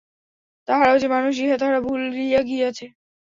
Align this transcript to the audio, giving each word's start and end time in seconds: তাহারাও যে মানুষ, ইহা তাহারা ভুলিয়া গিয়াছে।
তাহারাও 0.67 0.97
যে 0.97 1.07
মানুষ, 1.07 1.33
ইহা 1.37 1.57
তাহারা 1.57 1.79
ভুলিয়া 1.81 2.41
গিয়াছে। 2.41 2.85